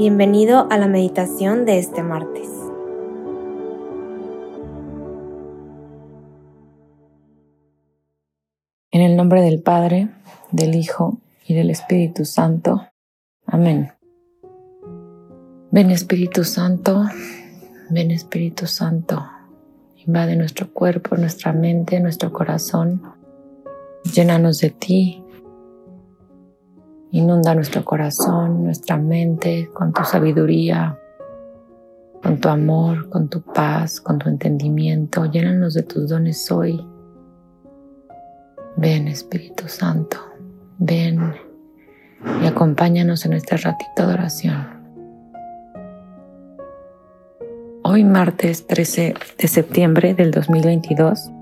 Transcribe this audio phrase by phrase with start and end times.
[0.00, 2.48] Bienvenido a la meditación de este martes.
[8.92, 10.08] En el nombre del Padre,
[10.52, 12.88] del Hijo y del Espíritu Santo.
[13.44, 13.92] Amén.
[15.70, 17.04] Ven Espíritu Santo,
[17.90, 19.22] ven Espíritu Santo.
[20.06, 23.02] Invade nuestro cuerpo, nuestra mente, nuestro corazón.
[24.14, 25.22] Llénanos de ti
[27.12, 30.96] Inunda nuestro corazón, nuestra mente con tu sabiduría,
[32.22, 35.24] con tu amor, con tu paz, con tu entendimiento.
[35.24, 36.86] Llénanos de tus dones hoy.
[38.76, 40.18] Ven Espíritu Santo,
[40.78, 41.34] ven
[42.42, 44.68] y acompáñanos en este ratito de oración.
[47.82, 51.32] Hoy martes 13 de septiembre del 2022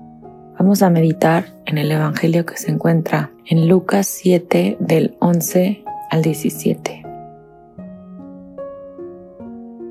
[0.59, 6.21] Vamos a meditar en el Evangelio que se encuentra en Lucas 7 del 11 al
[6.21, 7.01] 17.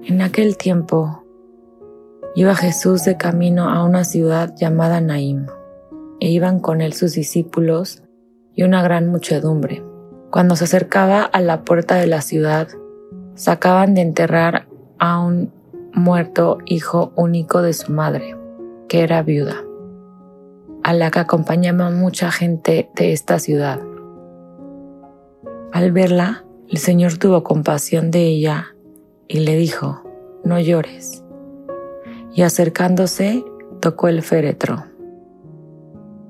[0.05, 1.25] En aquel tiempo
[2.35, 5.47] iba Jesús de camino a una ciudad llamada Naim,
[6.21, 8.03] e iban con él sus discípulos
[8.55, 9.83] y una gran muchedumbre.
[10.31, 12.69] Cuando se acercaba a la puerta de la ciudad,
[13.37, 15.51] sacaban de enterrar a un
[15.95, 18.37] muerto hijo único de su madre,
[18.87, 19.65] que era viuda
[20.83, 23.81] a la que acompañaba mucha gente de esta ciudad.
[25.73, 28.75] Al verla, el Señor tuvo compasión de ella
[29.27, 30.03] y le dijo,
[30.45, 31.25] no llores.
[32.35, 33.45] Y acercándose,
[33.81, 34.85] tocó el féretro.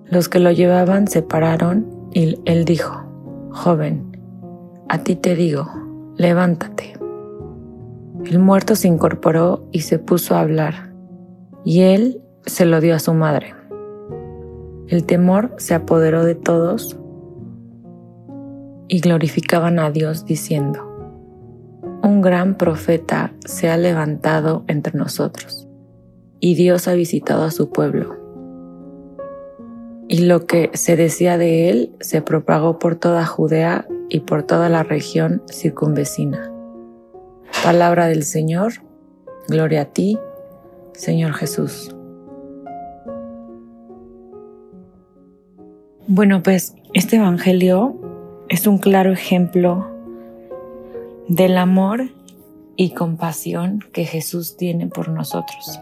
[0.06, 3.04] Los que lo llevaban se pararon y él dijo,
[3.50, 4.18] joven,
[4.88, 5.70] a ti te digo,
[6.16, 6.94] levántate.
[8.24, 10.92] El muerto se incorporó y se puso a hablar,
[11.64, 13.54] y él se lo dio a su madre.
[14.88, 16.98] El temor se apoderó de todos
[18.88, 20.80] y glorificaban a Dios diciendo,
[22.02, 25.68] Un gran profeta se ha levantado entre nosotros,
[26.40, 28.16] y Dios ha visitado a su pueblo.
[30.08, 34.70] Y lo que se decía de él se propagó por toda Judea y por toda
[34.70, 36.50] la región circunvecina.
[37.62, 38.72] Palabra del Señor,
[39.48, 40.18] gloria a ti,
[40.94, 41.94] Señor Jesús.
[46.10, 47.94] Bueno, pues este Evangelio
[48.48, 49.86] es un claro ejemplo
[51.28, 52.08] del amor
[52.76, 55.78] y compasión que Jesús tiene por nosotros.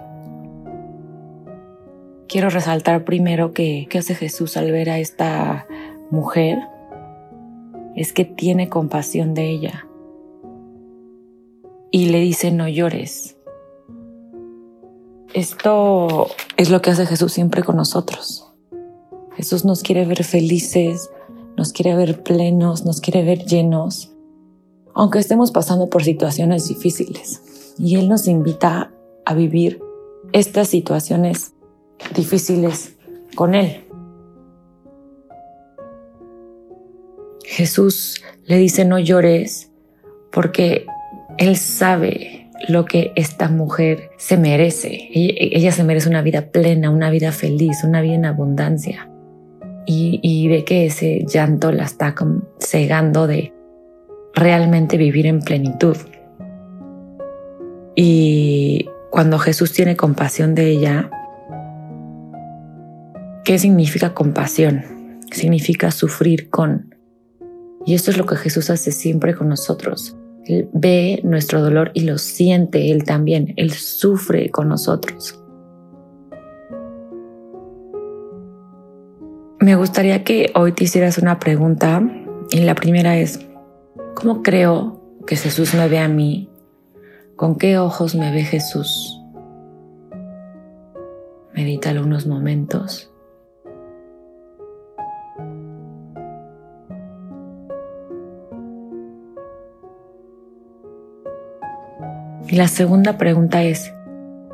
[2.26, 5.68] Quiero resaltar primero que qué hace Jesús al ver a esta
[6.10, 6.58] mujer
[7.94, 9.86] es que tiene compasión de ella
[11.92, 13.36] y le dice no llores.
[15.34, 16.26] Esto
[16.56, 18.45] es lo que hace Jesús siempre con nosotros.
[19.36, 21.10] Jesús nos quiere ver felices,
[21.58, 24.10] nos quiere ver plenos, nos quiere ver llenos,
[24.94, 27.74] aunque estemos pasando por situaciones difíciles.
[27.78, 28.92] Y Él nos invita
[29.26, 29.82] a vivir
[30.32, 31.52] estas situaciones
[32.14, 32.96] difíciles
[33.34, 33.84] con Él.
[37.44, 39.70] Jesús le dice no llores
[40.32, 40.86] porque
[41.36, 45.10] Él sabe lo que esta mujer se merece.
[45.12, 49.10] Ella, se merece una vida plena, una vida feliz, una vida en abundancia
[49.86, 52.14] y, ve que ese llanto la está
[52.58, 53.52] cegando de
[54.34, 55.96] realmente vivir en plenitud.
[57.94, 61.10] Y cuando Jesús tiene compasión de ella,
[63.44, 64.84] ¿qué significa compasión?
[65.30, 66.94] Significa sufrir con.
[67.86, 70.16] Y esto es lo que Jesús hace siempre con nosotros.
[70.44, 73.54] Él ve nuestro dolor y lo siente Él también.
[73.56, 75.40] Él sufre con nosotros.
[79.58, 82.02] Me gustaría que hoy te hicieras una pregunta
[82.50, 83.40] y la primera es,
[84.14, 86.50] ¿cómo creo que Jesús me ve a mí?
[87.36, 89.18] ¿Con qué ojos me ve Jesús?
[91.54, 93.10] Medítalo unos momentos.
[102.46, 103.92] Y la segunda pregunta es,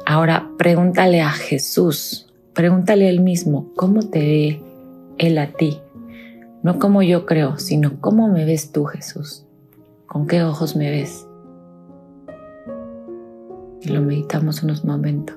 [0.07, 4.72] ahora pregúntale a Jesús, pregúntale a él mismo, ¿cómo te ve
[5.19, 5.81] él a ti,
[6.63, 9.47] no como yo creo, sino cómo me ves tú, Jesús,
[10.07, 11.27] con qué ojos me ves.
[13.81, 15.37] Y lo meditamos unos momentos.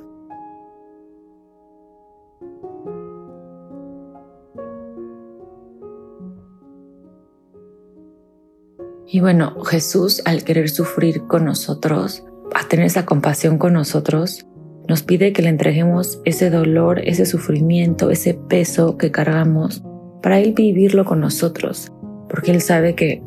[9.07, 14.45] Y bueno, Jesús al querer sufrir con nosotros, a tener esa compasión con nosotros,
[14.87, 19.83] nos pide que le entreguemos ese dolor, ese sufrimiento, ese peso que cargamos
[20.21, 21.91] para Él vivirlo con nosotros,
[22.29, 23.21] porque Él sabe que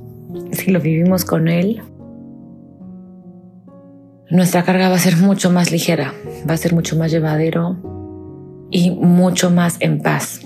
[0.53, 1.83] si lo vivimos con Él,
[4.31, 6.13] nuestra carga va a ser mucho más ligera,
[6.49, 7.77] va a ser mucho más llevadero
[8.71, 10.43] y mucho más en paz.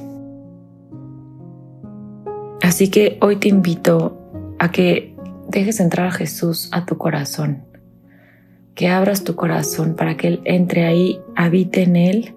[2.63, 5.17] Así que hoy te invito a que
[5.49, 7.65] dejes entrar a Jesús a tu corazón,
[8.75, 12.35] que abras tu corazón para que Él entre ahí, habite en Él,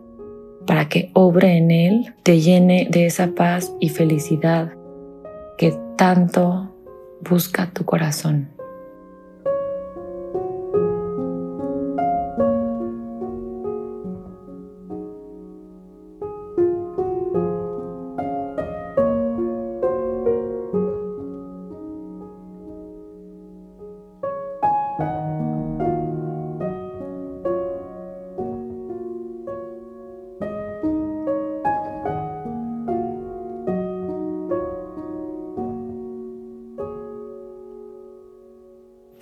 [0.66, 4.74] para que obre en Él, te llene de esa paz y felicidad
[5.58, 6.76] que tanto
[7.22, 8.55] busca tu corazón.